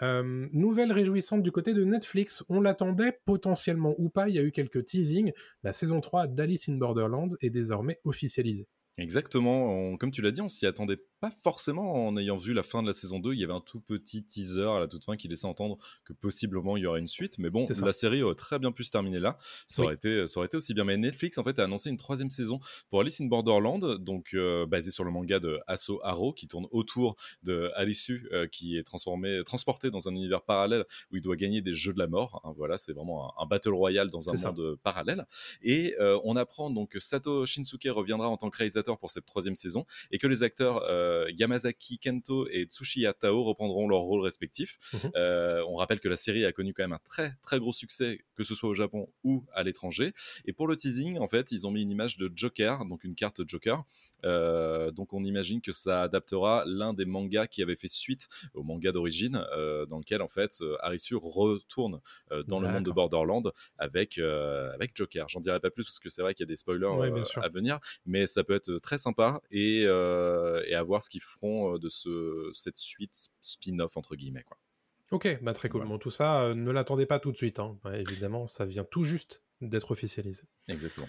Euh, 0.00 0.48
nouvelle 0.52 0.90
réjouissante 0.90 1.42
du 1.42 1.52
côté 1.52 1.74
de 1.74 1.84
Netflix, 1.84 2.44
on 2.48 2.60
l'attendait 2.60 3.20
potentiellement 3.24 3.94
ou 3.98 4.08
pas, 4.08 4.28
il 4.28 4.34
y 4.34 4.38
a 4.38 4.42
eu 4.42 4.50
quelques 4.50 4.84
teasings, 4.84 5.32
la 5.62 5.72
saison 5.72 6.00
3 6.00 6.28
d'Alice 6.28 6.68
in 6.68 6.76
Borderland 6.76 7.36
est 7.42 7.50
désormais 7.50 8.00
officialisée. 8.04 8.68
Exactement, 8.98 9.96
comme 9.96 10.10
tu 10.10 10.22
l'as 10.22 10.30
dit, 10.30 10.40
on 10.40 10.48
s'y 10.48 10.66
attendait 10.66 10.98
pas 11.22 11.30
forcément 11.30 12.08
en 12.08 12.16
ayant 12.16 12.36
vu 12.36 12.52
la 12.52 12.64
fin 12.64 12.82
de 12.82 12.88
la 12.88 12.92
saison 12.92 13.20
2. 13.20 13.32
Il 13.32 13.38
y 13.38 13.44
avait 13.44 13.52
un 13.52 13.60
tout 13.60 13.80
petit 13.80 14.24
teaser 14.24 14.68
à 14.68 14.80
la 14.80 14.88
toute 14.88 15.04
fin 15.04 15.16
qui 15.16 15.28
laissait 15.28 15.46
entendre 15.46 15.78
que 16.04 16.12
possiblement 16.12 16.76
il 16.76 16.82
y 16.82 16.86
aurait 16.86 16.98
une 16.98 17.06
suite. 17.06 17.38
Mais 17.38 17.48
bon, 17.48 17.64
la 17.80 17.92
série 17.92 18.24
aurait 18.24 18.34
très 18.34 18.58
bien 18.58 18.72
pu 18.72 18.82
se 18.82 18.90
terminer 18.90 19.20
là. 19.20 19.38
Ça, 19.66 19.82
aurait, 19.82 19.94
été, 19.94 20.26
ça 20.26 20.40
aurait 20.40 20.46
été 20.46 20.56
aussi 20.56 20.74
bien. 20.74 20.82
Mais 20.82 20.96
Netflix, 20.96 21.38
en 21.38 21.44
fait, 21.44 21.60
a 21.60 21.64
annoncé 21.64 21.90
une 21.90 21.96
troisième 21.96 22.28
saison 22.28 22.58
pour 22.90 23.00
Alice 23.00 23.20
in 23.20 23.26
Borderland, 23.26 23.98
donc 23.98 24.34
euh, 24.34 24.66
basée 24.66 24.90
sur 24.90 25.04
le 25.04 25.12
manga 25.12 25.38
de 25.38 25.60
Asso 25.68 26.00
Haro, 26.02 26.32
qui 26.32 26.48
tourne 26.48 26.66
autour 26.72 27.14
de 27.44 27.70
Alice 27.76 28.10
euh, 28.10 28.48
qui 28.48 28.76
est 28.76 28.82
transformé, 28.82 29.44
transporté 29.44 29.92
dans 29.92 30.08
un 30.08 30.12
univers 30.16 30.42
parallèle 30.42 30.84
où 31.12 31.16
il 31.16 31.22
doit 31.22 31.36
gagner 31.36 31.62
des 31.62 31.72
jeux 31.72 31.92
de 31.92 32.00
la 32.00 32.08
mort. 32.08 32.40
Hein, 32.42 32.52
voilà, 32.56 32.78
c'est 32.78 32.92
vraiment 32.92 33.32
un, 33.40 33.46
battle 33.46 33.74
royale 33.74 34.10
dans 34.10 34.28
un 34.28 34.50
monde 34.50 34.76
parallèle. 34.82 35.24
Et 35.62 35.94
euh, 36.00 36.18
on 36.24 36.34
apprend 36.34 36.68
donc 36.70 36.90
que 36.90 37.00
Sato 37.00 37.46
Shinsuke 37.46 37.86
reviendra 37.86 38.28
en 38.28 38.36
tant 38.36 38.50
que 38.50 38.56
réalisateur 38.56 38.81
pour 38.98 39.10
cette 39.10 39.26
troisième 39.26 39.54
saison 39.54 39.86
et 40.10 40.18
que 40.18 40.26
les 40.26 40.42
acteurs 40.42 40.82
euh, 40.88 41.30
Yamazaki 41.36 41.98
Kento 41.98 42.48
et 42.48 42.64
Tsushiya 42.64 43.14
Tao 43.14 43.42
reprendront 43.44 43.88
leurs 43.88 44.00
rôles 44.00 44.22
respectifs. 44.22 44.78
Mhm. 44.92 45.12
Euh, 45.16 45.64
on 45.68 45.76
rappelle 45.76 46.00
que 46.00 46.08
la 46.08 46.16
série 46.16 46.44
a 46.44 46.52
connu 46.52 46.74
quand 46.74 46.82
même 46.82 46.92
un 46.92 47.00
très 47.04 47.34
très 47.42 47.58
gros 47.58 47.72
succès, 47.72 48.20
que 48.36 48.44
ce 48.44 48.54
soit 48.54 48.68
au 48.68 48.74
Japon 48.74 49.08
ou 49.24 49.44
à 49.52 49.62
l'étranger. 49.62 50.12
Et 50.44 50.52
pour 50.52 50.66
le 50.66 50.76
teasing, 50.76 51.18
en 51.18 51.28
fait, 51.28 51.52
ils 51.52 51.66
ont 51.66 51.70
mis 51.70 51.82
une 51.82 51.90
image 51.90 52.16
de 52.16 52.30
Joker, 52.34 52.84
donc 52.86 53.04
une 53.04 53.14
carte 53.14 53.46
Joker. 53.46 53.84
Euh, 54.24 54.90
donc 54.92 55.12
on 55.12 55.24
imagine 55.24 55.60
que 55.60 55.72
ça 55.72 56.02
adaptera 56.02 56.64
l'un 56.66 56.94
des 56.94 57.04
mangas 57.04 57.48
qui 57.48 57.62
avait 57.62 57.76
fait 57.76 57.88
suite 57.88 58.28
au 58.54 58.62
manga 58.62 58.92
d'origine, 58.92 59.44
dans 59.88 59.98
lequel 59.98 60.22
en 60.22 60.28
fait 60.28 60.58
Arisu 60.80 61.16
retourne 61.16 62.00
dans 62.46 62.60
le 62.60 62.68
monde 62.68 62.84
de 62.84 62.90
Borderland 62.90 63.52
avec 63.78 64.18
avec 64.18 64.92
Joker. 64.94 65.28
J'en 65.28 65.40
dirai 65.40 65.60
pas 65.60 65.70
plus 65.70 65.84
parce 65.84 65.98
que 65.98 66.08
c'est 66.08 66.22
vrai 66.22 66.34
qu'il 66.34 66.44
y 66.44 66.48
a 66.48 66.52
des 66.52 66.56
spoilers 66.56 66.86
à 67.42 67.48
venir, 67.48 67.78
mais 68.06 68.26
ça 68.26 68.44
peut 68.44 68.54
être 68.54 68.71
très 68.78 68.98
sympa 68.98 69.40
et, 69.50 69.84
euh, 69.86 70.62
et 70.66 70.74
à 70.74 70.82
voir 70.82 71.02
ce 71.02 71.10
qu'ils 71.10 71.22
feront 71.22 71.74
euh, 71.74 71.78
de 71.78 71.88
ce, 71.88 72.50
cette 72.52 72.78
suite 72.78 73.28
spin-off 73.40 73.96
entre 73.96 74.16
guillemets 74.16 74.44
quoi. 74.44 74.58
Ok, 75.10 75.38
bah 75.42 75.52
très 75.52 75.68
cool. 75.68 75.86
Bon, 75.86 75.98
tout 75.98 76.10
ça, 76.10 76.42
euh, 76.42 76.54
ne 76.54 76.70
l'attendez 76.70 77.04
pas 77.04 77.18
tout 77.18 77.32
de 77.32 77.36
suite. 77.36 77.58
Hein. 77.58 77.78
évidemment, 77.92 78.48
ça 78.48 78.64
vient 78.64 78.84
tout 78.84 79.04
juste 79.04 79.42
d'être 79.60 79.90
officialisé. 79.90 80.44
Exactement. 80.68 81.08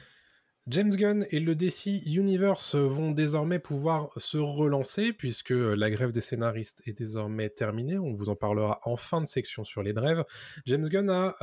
James 0.67 0.93
Gunn 0.93 1.25
et 1.29 1.39
le 1.39 1.55
DC 1.55 2.05
Universe 2.05 2.75
vont 2.75 3.11
désormais 3.11 3.59
pouvoir 3.59 4.09
se 4.17 4.37
relancer 4.37 5.13
puisque 5.13 5.51
la 5.51 5.89
grève 5.89 6.11
des 6.11 6.21
scénaristes 6.21 6.81
est 6.85 6.93
désormais 6.93 7.49
terminée. 7.49 7.97
On 7.97 8.13
vous 8.13 8.29
en 8.29 8.35
parlera 8.35 8.79
en 8.83 8.97
fin 8.97 9.21
de 9.21 9.25
section 9.25 9.63
sur 9.63 9.83
les 9.83 9.93
brèves. 9.93 10.23
James 10.65 10.87
Gunn 10.87 11.09
a 11.09 11.35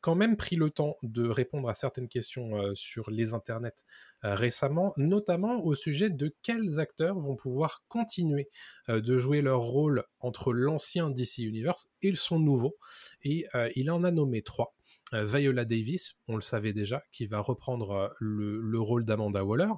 quand 0.00 0.14
même 0.14 0.36
pris 0.36 0.56
le 0.56 0.70
temps 0.70 0.96
de 1.02 1.28
répondre 1.28 1.68
à 1.68 1.74
certaines 1.74 2.08
questions 2.08 2.74
sur 2.74 3.10
les 3.10 3.34
internets 3.34 3.84
récemment, 4.22 4.92
notamment 4.96 5.64
au 5.64 5.74
sujet 5.74 6.10
de 6.10 6.34
quels 6.42 6.80
acteurs 6.80 7.18
vont 7.18 7.36
pouvoir 7.36 7.84
continuer 7.88 8.48
de 8.88 9.18
jouer 9.18 9.40
leur 9.42 9.60
rôle 9.60 10.04
entre 10.20 10.52
l'ancien 10.52 11.10
DC 11.10 11.38
Universe 11.38 11.88
et 12.02 12.14
son 12.14 12.38
nouveau. 12.38 12.76
Et 13.22 13.46
il 13.74 13.90
en 13.90 14.02
a 14.02 14.10
nommé 14.10 14.42
trois. 14.42 14.74
Euh, 15.14 15.24
Viola 15.26 15.64
Davis, 15.64 16.14
on 16.28 16.36
le 16.36 16.42
savait 16.42 16.72
déjà, 16.72 17.02
qui 17.12 17.26
va 17.26 17.40
reprendre 17.40 17.90
euh, 17.90 18.08
le, 18.20 18.80
rôle 18.80 19.04
d'Amanda 19.04 19.44
Waller, 19.44 19.72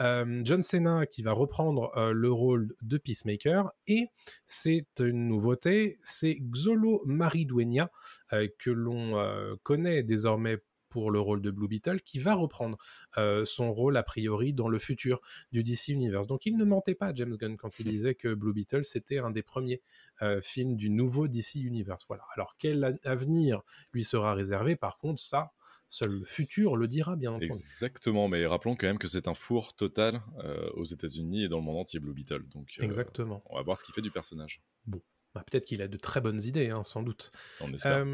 euh, 0.00 0.40
John 0.44 0.62
Cena 0.62 1.06
qui 1.06 1.22
va 1.22 1.32
reprendre 1.32 1.92
le 2.12 2.30
rôle 2.30 2.74
de 2.82 2.96
Peacemaker, 2.98 3.70
et 3.86 4.08
c'est 4.44 4.86
une 5.00 5.28
nouveauté, 5.28 5.98
c'est 6.00 6.36
Xolo 6.40 7.02
Maridueña, 7.04 7.90
que 8.30 8.70
l'on 8.70 9.14
connaît 9.62 10.02
désormais 10.02 10.58
pour 10.88 11.10
le 11.10 11.20
rôle 11.20 11.42
de 11.42 11.50
Blue 11.50 11.68
Beetle, 11.68 12.00
qui 12.00 12.18
va 12.18 12.34
reprendre 12.34 12.78
euh, 13.18 13.44
son 13.44 13.72
rôle 13.72 13.96
a 13.96 14.02
priori 14.02 14.52
dans 14.52 14.68
le 14.68 14.78
futur 14.78 15.20
du 15.52 15.62
DC 15.62 15.88
Universe. 15.88 16.26
Donc 16.26 16.46
il 16.46 16.56
ne 16.56 16.64
mentait 16.64 16.94
pas, 16.94 17.12
James 17.14 17.36
Gunn, 17.36 17.56
quand 17.56 17.78
il 17.78 17.86
disait 17.86 18.14
que 18.14 18.34
Blue 18.34 18.52
Beetle, 18.52 18.84
c'était 18.84 19.18
un 19.18 19.30
des 19.30 19.42
premiers 19.42 19.80
euh, 20.22 20.40
films 20.40 20.76
du 20.76 20.90
nouveau 20.90 21.28
DC 21.28 21.56
Universe. 21.56 22.04
Voilà. 22.08 22.24
Alors 22.34 22.56
quel 22.58 22.98
avenir 23.04 23.62
lui 23.92 24.04
sera 24.04 24.34
réservé? 24.34 24.76
Par 24.76 24.98
contre, 24.98 25.20
ça, 25.20 25.52
Seul 25.88 26.10
le 26.10 26.24
futur 26.24 26.76
le 26.76 26.88
dira, 26.88 27.14
bien 27.14 27.30
entendu. 27.30 27.46
Exactement, 27.46 28.28
mais 28.28 28.44
rappelons 28.46 28.74
quand 28.74 28.88
même 28.88 28.98
que 28.98 29.06
c'est 29.06 29.28
un 29.28 29.34
four 29.34 29.74
total 29.74 30.20
euh, 30.42 30.68
aux 30.74 30.84
États-Unis 30.84 31.44
et 31.44 31.48
dans 31.48 31.58
le 31.58 31.62
monde 31.62 31.76
entier, 31.76 32.00
Blue 32.00 32.12
Beetle. 32.12 32.42
Donc, 32.48 32.76
Exactement. 32.80 33.42
On 33.46 33.56
va 33.56 33.62
voir 33.62 33.78
ce 33.78 33.84
qu'il 33.84 33.94
fait 33.94 34.02
du 34.02 34.10
personnage. 34.10 34.60
Bon, 34.86 35.00
bah, 35.32 35.44
peut-être 35.48 35.64
qu'il 35.64 35.82
a 35.82 35.88
de 35.88 35.96
très 35.96 36.20
bonnes 36.20 36.42
idées, 36.42 36.70
hein, 36.70 36.82
sans 36.82 37.02
doute. 37.02 37.30
On 37.60 37.72
espère. 37.72 38.04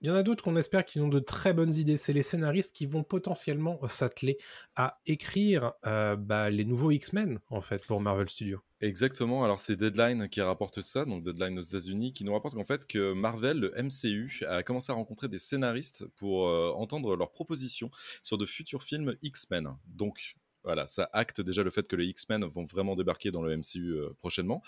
Il 0.00 0.08
y 0.08 0.10
en 0.10 0.14
a 0.14 0.22
d'autres 0.22 0.44
qu'on 0.44 0.56
espère 0.56 0.84
qui 0.84 1.00
ont 1.00 1.08
de 1.08 1.18
très 1.18 1.52
bonnes 1.52 1.74
idées. 1.74 1.96
C'est 1.96 2.12
les 2.12 2.22
scénaristes 2.22 2.74
qui 2.74 2.86
vont 2.86 3.02
potentiellement 3.02 3.80
s'atteler 3.86 4.38
à 4.76 5.00
écrire 5.06 5.72
euh, 5.86 6.16
bah, 6.16 6.50
les 6.50 6.64
nouveaux 6.64 6.90
X-Men, 6.90 7.38
en 7.48 7.60
fait, 7.60 7.86
pour 7.86 8.00
Marvel 8.00 8.28
Studios. 8.28 8.60
Exactement. 8.80 9.44
Alors, 9.44 9.60
c'est 9.60 9.76
Deadline 9.76 10.28
qui 10.28 10.42
rapporte 10.42 10.82
ça, 10.82 11.06
donc 11.06 11.24
Deadline 11.24 11.58
aux 11.58 11.62
États-Unis, 11.62 12.12
qui 12.12 12.24
nous 12.24 12.34
rapporte 12.34 12.54
qu'en 12.54 12.64
fait, 12.64 12.86
que 12.86 13.14
Marvel, 13.14 13.58
le 13.58 13.72
MCU, 13.82 14.42
a 14.46 14.62
commencé 14.62 14.92
à 14.92 14.94
rencontrer 14.94 15.28
des 15.28 15.38
scénaristes 15.38 16.06
pour 16.16 16.48
euh, 16.48 16.70
entendre 16.76 17.16
leurs 17.16 17.32
propositions 17.32 17.90
sur 18.22 18.36
de 18.36 18.44
futurs 18.44 18.82
films 18.82 19.16
X-Men. 19.22 19.74
Donc, 19.86 20.36
voilà, 20.64 20.86
ça 20.86 21.08
acte 21.12 21.40
déjà 21.40 21.62
le 21.62 21.70
fait 21.70 21.86
que 21.86 21.94
les 21.94 22.06
X-Men 22.06 22.44
vont 22.46 22.64
vraiment 22.64 22.96
débarquer 22.96 23.30
dans 23.30 23.42
le 23.42 23.56
MCU 23.56 23.92
euh, 23.92 24.08
prochainement. 24.18 24.62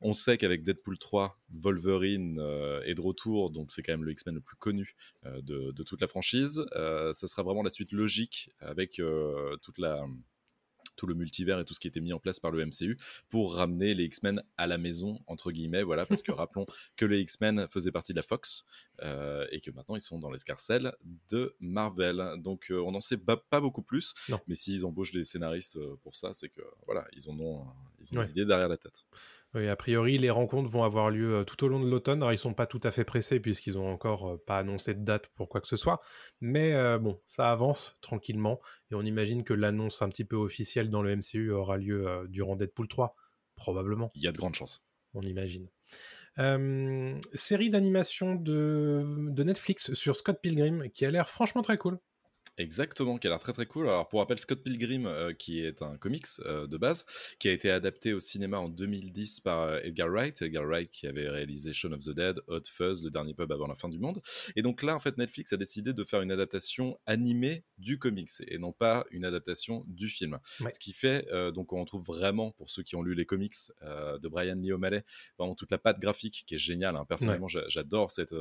On 0.00 0.12
sait 0.12 0.38
qu'avec 0.38 0.62
Deadpool 0.62 0.98
3, 0.98 1.38
Wolverine 1.50 2.38
euh, 2.38 2.80
est 2.82 2.94
de 2.94 3.00
retour, 3.00 3.50
donc 3.50 3.72
c'est 3.72 3.82
quand 3.82 3.92
même 3.92 4.04
le 4.04 4.12
X-Men 4.12 4.36
le 4.36 4.40
plus 4.40 4.56
connu 4.56 4.94
euh, 5.26 5.42
de, 5.42 5.72
de, 5.72 5.82
toute 5.82 6.00
la 6.00 6.06
franchise. 6.06 6.64
ça 6.72 7.26
sera 7.26 7.42
vraiment 7.42 7.62
la 7.62 7.70
suite 7.70 7.92
logique 7.92 8.50
avec 8.60 9.00
toute 9.62 9.78
la 9.78 10.06
tout 10.96 11.06
le 11.06 11.14
multivers 11.14 11.58
et 11.60 11.64
tout 11.64 11.74
ce 11.74 11.80
qui 11.80 11.88
était 11.88 12.00
mis 12.00 12.12
en 12.12 12.18
place 12.18 12.40
par 12.40 12.50
le 12.50 12.64
MCU 12.64 12.98
pour 13.28 13.54
ramener 13.54 13.94
les 13.94 14.04
X-Men 14.04 14.42
à 14.56 14.66
la 14.66 14.78
maison, 14.78 15.20
entre 15.26 15.52
guillemets, 15.52 15.82
voilà, 15.82 16.06
parce 16.06 16.22
que 16.22 16.32
rappelons 16.32 16.66
que 16.96 17.04
les 17.04 17.20
X-Men 17.20 17.66
faisaient 17.68 17.92
partie 17.92 18.12
de 18.12 18.18
la 18.18 18.22
Fox 18.22 18.64
euh, 19.02 19.46
et 19.50 19.60
que 19.60 19.70
maintenant 19.70 19.96
ils 19.96 20.00
sont 20.00 20.18
dans 20.18 20.30
l'escarcelle 20.30 20.92
de 21.30 21.54
Marvel. 21.60 22.34
Donc 22.38 22.70
euh, 22.70 22.80
on 22.80 22.92
n'en 22.92 23.00
sait 23.00 23.18
pas, 23.18 23.60
beaucoup 23.60 23.82
plus, 23.82 24.14
mais 24.46 24.54
s'ils 24.54 24.84
embauchent 24.84 25.12
des 25.12 25.24
scénaristes 25.24 25.76
euh, 25.76 25.96
pour 26.02 26.14
ça, 26.14 26.32
c'est 26.32 26.48
que 26.48 26.62
voilà, 26.86 27.06
ils 27.14 27.28
en 27.28 27.38
ont, 27.38 27.66
ils 28.00 28.16
ont 28.16 28.20
des 28.20 28.30
idées 28.30 28.44
derrière 28.44 28.68
la 28.68 28.76
tête. 28.76 29.04
Oui, 29.52 29.66
a 29.66 29.74
priori, 29.74 30.16
les 30.16 30.30
rencontres 30.30 30.68
vont 30.68 30.84
avoir 30.84 31.10
lieu 31.10 31.38
euh, 31.38 31.44
tout 31.44 31.64
au 31.64 31.68
long 31.68 31.80
de 31.80 31.88
l'automne. 31.88 32.18
Alors, 32.18 32.32
ils 32.32 32.38
sont 32.38 32.54
pas 32.54 32.66
tout 32.66 32.78
à 32.84 32.92
fait 32.92 33.04
pressés 33.04 33.40
puisqu'ils 33.40 33.78
ont 33.78 33.90
encore 33.90 34.30
euh, 34.30 34.36
pas 34.46 34.58
annoncé 34.58 34.94
de 34.94 35.02
date 35.02 35.26
pour 35.34 35.48
quoi 35.48 35.60
que 35.60 35.66
ce 35.66 35.76
soit. 35.76 36.00
Mais 36.40 36.72
euh, 36.74 36.98
bon, 36.98 37.20
ça 37.26 37.50
avance 37.50 37.96
tranquillement 38.00 38.60
et 38.92 38.94
on 38.94 39.02
imagine 39.02 39.42
que 39.42 39.52
l'annonce 39.52 40.02
un 40.02 40.08
petit 40.08 40.24
peu 40.24 40.36
officielle 40.36 40.88
dans 40.88 41.02
le 41.02 41.16
MCU 41.16 41.50
aura 41.50 41.78
lieu 41.78 42.26
durant 42.28 42.54
Deadpool 42.54 42.86
3, 42.86 43.16
probablement. 43.56 44.12
Il 44.14 44.22
y 44.22 44.28
a 44.28 44.32
de 44.32 44.38
grandes 44.38 44.54
chances. 44.54 44.84
On 45.14 45.22
imagine. 45.22 45.68
série 47.34 47.70
d'animation 47.70 48.36
de, 48.36 49.04
de 49.30 49.42
Netflix 49.42 49.94
sur 49.94 50.14
Scott 50.14 50.40
Pilgrim 50.40 50.88
qui 50.90 51.04
a 51.04 51.10
l'air 51.10 51.28
franchement 51.28 51.62
très 51.62 51.76
cool. 51.76 51.98
Exactement, 52.58 53.16
qui 53.16 53.26
a 53.26 53.30
l'air 53.30 53.38
très 53.38 53.52
très 53.52 53.64
cool. 53.64 53.88
Alors 53.88 54.08
pour 54.08 54.20
rappel, 54.20 54.38
Scott 54.38 54.62
Pilgrim, 54.62 55.06
euh, 55.06 55.32
qui 55.32 55.60
est 55.60 55.82
un 55.82 55.96
comics 55.96 56.26
euh, 56.44 56.66
de 56.66 56.76
base, 56.76 57.06
qui 57.38 57.48
a 57.48 57.52
été 57.52 57.70
adapté 57.70 58.12
au 58.12 58.20
cinéma 58.20 58.58
en 58.58 58.68
2010 58.68 59.40
par 59.40 59.62
euh, 59.62 59.80
Edgar 59.82 60.08
Wright. 60.08 60.42
Edgar 60.42 60.64
Wright 60.64 60.90
qui 60.90 61.06
avait 61.06 61.28
réalisé 61.28 61.72
Shaun 61.72 61.92
of 61.92 62.04
the 62.04 62.10
Dead, 62.10 62.40
Hot 62.48 62.62
Fuzz, 62.66 63.02
Le 63.02 63.10
Dernier 63.10 63.32
Pub 63.32 63.50
avant 63.50 63.66
la 63.66 63.74
fin 63.74 63.88
du 63.88 63.98
monde. 63.98 64.20
Et 64.56 64.62
donc 64.62 64.82
là, 64.82 64.94
en 64.94 64.98
fait, 64.98 65.16
Netflix 65.16 65.52
a 65.54 65.56
décidé 65.56 65.94
de 65.94 66.04
faire 66.04 66.20
une 66.20 66.32
adaptation 66.32 66.98
animée 67.06 67.64
du 67.78 67.98
comics 67.98 68.30
et 68.46 68.58
non 68.58 68.72
pas 68.72 69.06
une 69.10 69.24
adaptation 69.24 69.84
du 69.86 70.08
film. 70.08 70.38
Ce 70.70 70.78
qui 70.78 70.92
fait, 70.92 71.26
donc 71.54 71.72
on 71.72 71.80
retrouve 71.80 72.04
vraiment, 72.04 72.50
pour 72.52 72.68
ceux 72.68 72.82
qui 72.82 72.94
ont 72.96 73.02
lu 73.02 73.14
les 73.14 73.24
comics 73.24 73.54
de 73.82 74.28
Brian 74.28 74.56
Lee 74.56 74.72
O'Malley, 74.72 75.04
vraiment 75.38 75.54
toute 75.54 75.70
la 75.70 75.78
patte 75.78 75.98
graphique 75.98 76.44
qui 76.46 76.54
est 76.56 76.58
géniale. 76.58 76.96
Hein. 76.96 77.06
Personnellement, 77.08 77.48
j'adore 77.48 78.10
cette, 78.10 78.34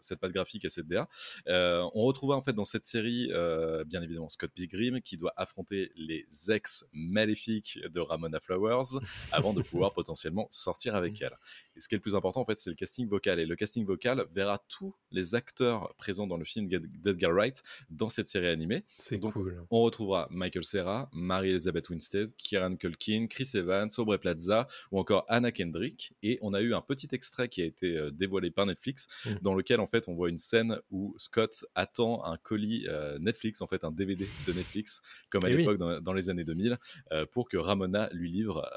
cette 0.00 0.20
patte 0.20 0.32
graphique 0.32 0.64
et 0.64 0.68
cette 0.68 0.86
DA. 0.86 1.08
on 1.48 2.02
retrouvera 2.02 2.36
en 2.36 2.42
fait 2.42 2.52
dans 2.52 2.64
cette 2.64 2.84
série 2.84 3.21
euh, 3.30 3.84
bien 3.84 4.02
évidemment 4.02 4.28
Scott 4.28 4.50
Pilgrim, 4.54 5.00
qui 5.00 5.16
doit 5.16 5.32
affronter 5.36 5.92
les 5.96 6.26
ex 6.50 6.84
maléfiques 6.92 7.78
de 7.88 8.00
Ramona 8.00 8.40
Flowers 8.40 9.00
avant 9.32 9.52
de 9.52 9.62
pouvoir 9.62 9.92
potentiellement 9.92 10.46
sortir 10.50 10.94
avec 10.94 11.20
mm. 11.20 11.24
elle. 11.24 11.38
Et 11.76 11.80
ce 11.80 11.88
qui 11.88 11.94
est 11.94 11.98
le 11.98 12.02
plus 12.02 12.14
important, 12.14 12.40
en 12.40 12.44
fait, 12.44 12.58
c'est 12.58 12.70
le 12.70 12.76
casting 12.76 13.08
vocal. 13.08 13.40
Et 13.40 13.46
le 13.46 13.56
casting 13.56 13.84
vocal 13.84 14.26
verra 14.34 14.62
tous 14.68 14.94
les 15.10 15.34
acteurs 15.34 15.94
présents 15.96 16.26
dans 16.26 16.36
le 16.36 16.44
film 16.44 16.68
d'Edgar 16.68 17.32
Wright 17.32 17.62
dans 17.90 18.08
cette 18.08 18.28
série 18.28 18.48
animée. 18.48 18.84
C'est 18.96 19.18
cool. 19.18 19.64
On 19.70 19.82
retrouvera 19.82 20.28
Michael 20.30 20.64
Cera, 20.64 21.08
Mary-Elizabeth 21.12 21.88
Winstead, 21.88 22.34
Kieran 22.36 22.76
Culkin, 22.76 23.26
Chris 23.28 23.50
Evans, 23.54 23.88
Aubrey 23.98 24.18
Plaza 24.18 24.66
ou 24.90 24.98
encore 24.98 25.24
Anna 25.28 25.52
Kendrick. 25.52 26.14
Et 26.22 26.38
on 26.42 26.54
a 26.54 26.60
eu 26.60 26.74
un 26.74 26.80
petit 26.80 27.08
extrait 27.12 27.48
qui 27.48 27.62
a 27.62 27.64
été 27.64 27.96
euh, 27.96 28.10
dévoilé 28.10 28.50
par 28.50 28.66
Netflix, 28.66 29.08
mm. 29.24 29.34
dans 29.42 29.54
lequel, 29.54 29.80
en 29.80 29.86
fait, 29.86 30.08
on 30.08 30.14
voit 30.14 30.28
une 30.28 30.38
scène 30.38 30.78
où 30.90 31.14
Scott 31.18 31.64
attend 31.74 32.24
un 32.24 32.36
colis 32.36 32.86
euh, 32.88 33.11
Netflix, 33.18 33.60
en 33.62 33.66
fait, 33.66 33.84
un 33.84 33.92
DVD 33.92 34.26
de 34.46 34.52
Netflix, 34.52 35.02
comme 35.30 35.44
à 35.44 35.50
eh 35.50 35.56
l'époque 35.56 35.78
dans, 35.78 36.12
les 36.12 36.30
années 36.30 36.44
2000, 36.44 36.78
euh, 37.12 37.26
pour 37.26 37.48
que 37.48 37.56
Ramona 37.56 38.08
lui 38.12 38.30
livre 38.30 38.68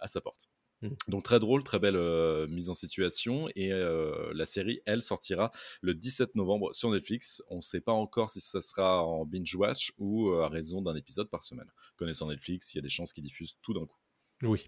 à 0.00 0.08
sa 0.08 0.20
porte. 0.20 0.48
Mmh. 0.82 0.88
Donc 1.08 1.22
très 1.22 1.38
drôle, 1.38 1.62
très 1.62 1.78
belle 1.78 1.96
euh, 1.96 2.46
mise 2.48 2.68
en 2.68 2.74
situation 2.74 3.48
et 3.54 3.72
euh, 3.72 4.32
la 4.34 4.46
série, 4.46 4.80
elle, 4.84 5.00
sortira 5.00 5.52
le 5.80 5.94
17 5.94 6.34
novembre 6.34 6.74
sur 6.74 6.90
Netflix. 6.90 7.42
On 7.48 7.56
ne 7.56 7.60
sait 7.60 7.80
pas 7.80 7.92
encore 7.92 8.30
si 8.30 8.40
ça 8.40 8.60
sera 8.60 9.04
en 9.04 9.24
binge 9.24 9.54
watch 9.54 9.92
ou 9.98 10.30
euh, 10.30 10.42
à 10.42 10.48
raison 10.48 10.82
d'un 10.82 10.96
épisode 10.96 11.30
par 11.30 11.44
semaine. 11.44 11.70
Connaissant 11.96 12.28
Netflix, 12.28 12.74
il 12.74 12.78
y 12.78 12.80
a 12.80 12.82
des 12.82 12.88
chances 12.88 13.12
qu'ils 13.12 13.24
diffusent 13.24 13.56
tout 13.62 13.74
d'un 13.74 13.86
coup. 13.86 13.98
Oui, 14.42 14.66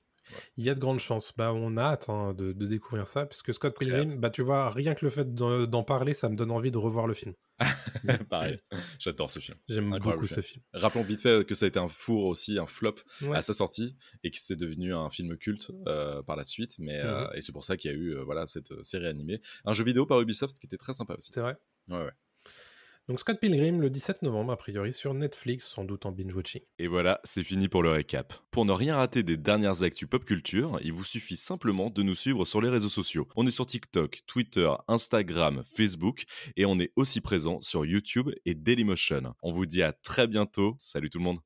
il 0.57 0.65
y 0.65 0.71
a 0.71 0.75
de 0.75 0.81
grandes 0.81 1.01
chances. 1.01 1.33
Bah, 1.37 1.53
on 1.53 1.77
a 1.77 1.83
hâte 1.83 2.09
hein, 2.09 2.33
de, 2.33 2.53
découvrir 2.53 3.09
ça, 3.09 3.27
puisque 3.27 3.53
Scott 3.53 3.77
Pilgrim, 3.77 4.21
bah, 4.21 4.31
tu 4.31 4.43
vois, 4.43 4.71
rien 4.71 4.95
que 4.95 5.05
le 5.05 5.11
fait 5.11 5.35
d'en 5.35 5.83
parler, 5.83 6.15
ça 6.15 6.29
me 6.29 6.37
donne 6.37 6.53
envie 6.53 6.71
de 6.71 6.79
revoir 6.79 7.09
le 7.09 7.15
film. 7.15 7.35
Pareil, 8.31 8.61
j'adore 8.99 9.31
ce 9.31 9.41
film. 9.41 9.57
J'aime 9.69 9.97
beaucoup 9.99 10.27
ce 10.27 10.41
film. 10.41 10.63
Rappelons 10.73 11.03
vite 11.03 11.23
fait 11.23 11.47
que 11.47 11.55
ça 11.55 11.67
a 11.67 11.69
été 11.69 11.79
un 11.79 11.89
four 11.89 12.27
aussi, 12.27 12.59
un 12.59 12.67
flop 12.67 12.97
à 13.33 13.43
sa 13.43 13.55
sortie, 13.55 13.97
et 14.23 14.31
que 14.31 14.39
c'est 14.39 14.57
devenu 14.57 14.95
un 14.95 15.11
film 15.11 15.37
culte 15.37 15.71
euh, 15.87 16.23
par 16.23 16.37
la 16.37 16.45
suite. 16.45 16.77
Mais, 16.79 17.01
euh, 17.01 17.23
mhm. 17.23 17.31
et 17.35 17.41
c'est 17.41 17.53
pour 17.53 17.65
ça 17.65 17.77
qu'il 17.77 17.91
y 17.91 17.95
a 17.95 17.97
eu 17.97 18.17
euh, 18.17 18.25
voilà, 18.25 18.47
cette 18.47 18.83
série 18.83 19.07
animée. 19.07 19.41
Un 19.65 19.73
jeu 19.73 19.85
vidéo 19.85 20.07
par 20.07 20.21
Ubisoft 20.21 20.59
qui 20.59 20.67
était 20.67 20.79
très 20.79 20.95
sympa 20.95 21.15
aussi. 21.15 21.31
C'est 21.33 21.41
vrai 21.41 21.57
Ouais, 21.89 21.99
ouais. 21.99 22.13
Donc 23.07 23.21
Scott 23.21 23.39
Pilgrim 23.39 23.83
le 23.83 23.91
17 23.91 24.23
novembre, 24.23 24.53
a 24.53 24.57
priori 24.57 24.91
sur 24.91 25.13
Netflix, 25.13 25.67
sans 25.67 25.85
doute 25.85 26.07
en 26.07 26.13
binge-watching. 26.13 26.63
Et 26.79 26.87
voilà, 26.87 27.21
c'est 27.23 27.43
fini 27.43 27.69
pour 27.69 27.83
le 27.83 27.91
récap. 27.91 28.33
Pour 28.51 28.65
ne 28.65 28.73
rien 28.73 28.97
rater 28.97 29.23
des 29.23 29.37
dernières 29.37 29.83
actus 29.83 30.09
pop 30.09 30.25
culture, 30.25 30.79
il 30.83 30.95
vous 30.95 31.05
suffit 31.05 31.37
simplement 31.37 31.91
de 31.91 32.03
nous 32.03 32.15
suivre 32.15 32.47
sur 32.47 32.63
les 32.63 32.71
réseaux 32.71 32.89
sociaux. 32.89 33.29
On 33.37 33.47
est 33.47 33.51
sur 33.51 33.67
TikTok, 33.67 34.23
Twitter, 34.27 34.71
Instagram, 34.89 35.63
Facebook, 35.77 36.25
et 36.57 36.65
on 36.65 36.79
est 36.79 36.93
aussi 36.97 37.21
présent 37.21 37.61
sur 37.61 37.85
YouTube 37.85 38.31
et 38.47 38.55
Dailymotion. 38.55 39.35
On 39.43 39.53
vous 39.53 39.67
dit 39.67 39.83
à 39.83 39.93
très 39.93 40.27
bientôt. 40.27 40.75
Salut 40.79 41.11
tout 41.11 41.19
le 41.19 41.25
monde. 41.25 41.41